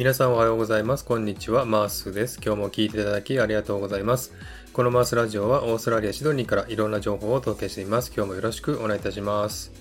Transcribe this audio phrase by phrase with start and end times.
[0.00, 1.04] 皆さんおはようございます。
[1.04, 1.66] こんにちは。
[1.66, 2.40] マースです。
[2.42, 4.32] 今日も聞いていただきありがとうございます。
[4.72, 8.10] このマースラジオはオーストラリア・シドニーからいろんな情報をお届けしています。
[8.16, 9.72] 今日もよろしくお願いいたします。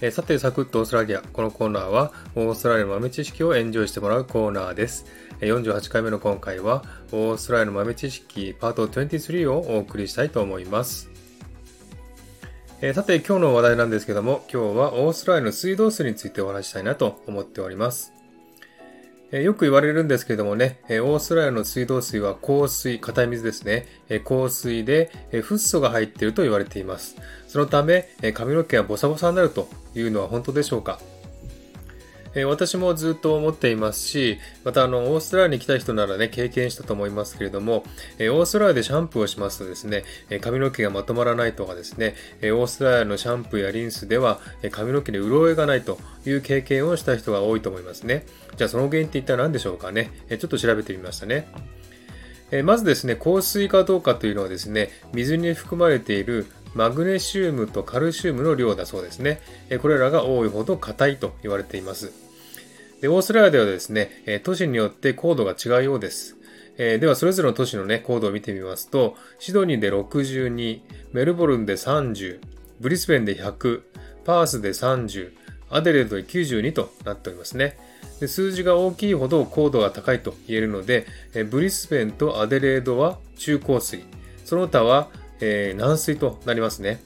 [0.00, 1.20] えさて、サクッとオーストラリア。
[1.20, 5.04] このコーナーはオーストラリアの豆知識をエンジョイしてもらうコーナーです。
[5.40, 6.82] 48回目の今回は
[7.12, 11.10] オーストラリアの豆知識パート23をお送りしたいと思います。
[12.80, 18.14] え、さて今日の話題なんですけども、今日はオーストラリアの水道水についてお話したいなと思っております。
[19.32, 27.16] え、よく言われるんですけれどもね、え、オーストラリアの水道水は硬水、硬い水ですね、え硬水で、えフッ素が入っていると言われています。
[27.46, 30.98] そのため、え髪の毛がボサボサになるというのは本当でしょうか？
[32.34, 37.84] え私もずっと思っていますし、またあの、オーストラリアに来た人ならね、経験したと思いますけれども、
[38.18, 48.26] えオーストラリアでシャンプーをしますとですね、え髪の毛がまとまらないとかですね、えオーストラリアのシャンプーやリンスでは、え髪の毛に潤いがないという経験をした人が多いと思いますね。
[48.56, 50.10] じゃあその原因って一体何でしょうかね。
[50.28, 51.48] えちょっと調べてみましたね。
[52.52, 59.40] えまずですね、香水かどうかというのはですね、水に含まれているマグネシウムとカルシウムの量だそうですね。
[59.80, 62.12] これらが多いほど硬いと言われています。
[63.00, 66.36] で、オーストラリアではですね、都市によって高度が違うようです。
[66.78, 70.80] えでは、それぞれの都市のね、高度を見てみますと、シドニーで62、
[71.12, 72.40] メルボルンで30、
[72.80, 73.82] ブリスベンで100、
[74.24, 75.32] パースで30、
[75.70, 77.76] アデレードで92となっておりますね。
[78.20, 84.04] で数字が大きいほど高度が高いと言えるので、えブリスベンとアデレードは中高水、
[84.44, 85.08] その他は
[85.40, 87.02] えー、軟水となりますね。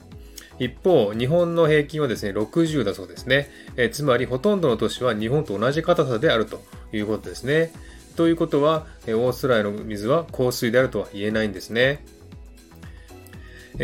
[0.59, 3.51] 一方、日本の平均はですね、60だそうですね。
[3.77, 6.63] えー、つまり、ほとんどの都市は日本と同じ硬さであると
[6.93, 7.73] いうことですね。
[8.17, 12.05] ということはえ、オーストラリアの水は硬水であるとは言えないんですね。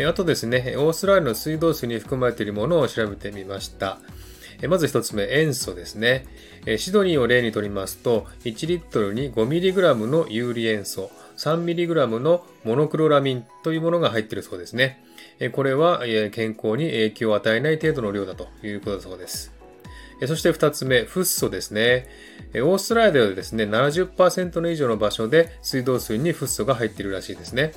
[0.07, 3.99] あとですね、オーストラリアの水道水に含まれているものを調べてみました。
[4.69, 6.25] まず一つ目、塩素ですね。
[6.77, 11.11] シドニーを例にとりますと、1リットルに 5mg の有利塩素、
[11.43, 15.03] 3mg のモノクロラミンというものが入っているそうですね。
[15.53, 19.51] これは健康に影響を与えない程度の量だということだそうです。
[20.27, 22.05] そして二つ目、フッ素ですね。
[22.53, 27.73] オーストラリアではですね、70%の以上の場所で水道水にフッ素が入っているらしいですね。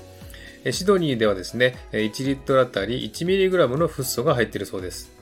[0.70, 5.13] シドニーではですね、1リットルあたり 1mg のフッ素が入っているそうです。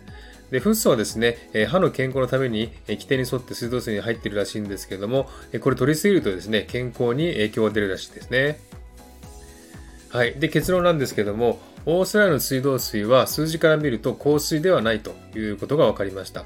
[0.52, 5.28] で、フッ素はですね、歯の健康のために規定に沿って水道水に入っているらしいんですけれども、
[5.62, 8.60] これ取りすぎるとですね、健康に影響が出るらしいですね。
[10.10, 10.34] はい。
[10.34, 16.44] で、結論なんですけども、オーストラリアの水道水は数字から見ると硬水ではないということが分かりました。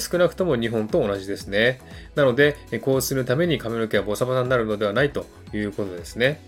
[0.00, 1.80] 少なくとも日本と同じですね。
[2.16, 6.40] なので、硬水のために髪の毛はボサボサになるのではないということですね。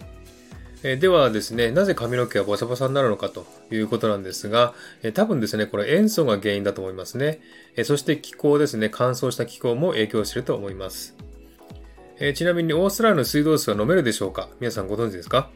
[0.89, 7.41] えではですね、なぜ髪の毛がボサボサになるのかということなんですが、え多分ですね、これ塩素が原因だと思いますね。
[7.75, 11.17] えそして気候ですね、乾燥した気候も影響していると思います。
[12.21, 14.49] えちなみにオーストラリアの水道水は飲めるでしょうか？
[14.61, 15.51] 皆さんご存知ですか？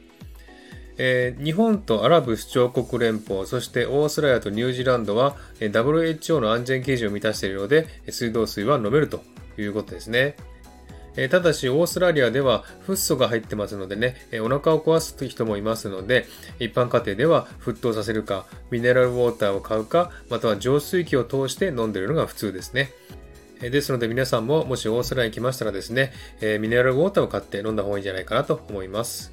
[0.99, 9.23] えー、日本とアラブ首長国連邦、そしてオーストラリアとニュージーランドは、え WHO の安全基準を満たしているので、水道水は飲めると
[9.57, 10.35] いうことですね。
[11.23, 16.27] えただし、オーストラリアではフッ素が入ってますのでね、えお腹を壊す人もいますので、
[16.59, 22.93] 一般家庭では沸騰させるか、ミネラルウォーターを買うか、または浄水器を通して飲んでるのが普通ですね。
[23.61, 29.33] ですので皆さんももしオーストラリアに来ましたらですね、えミネラルウォーターを買って飲んだ方がいいんじゃないかなと思います。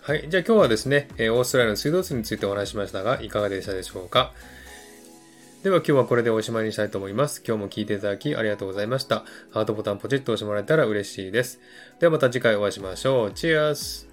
[0.00, 0.26] はい。
[0.30, 4.32] じゃあ今日はですね、オーストラリアの水道水についてお話ししましたが、いかがでしたでしょうか？
[5.66, 7.42] では今日はこれでおしまいにしたいと思います。
[7.44, 9.24] 今日も聴いていただきありがとうございました。
[9.50, 11.58] ハートボタンポチッと押してもらえたら嬉しいです。
[11.98, 13.32] ではまた次回お会いしましょう。
[13.32, 14.06] チェアス